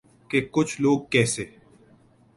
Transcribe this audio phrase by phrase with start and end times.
[0.29, 1.45] کہ ’کچھ لوگ کیسے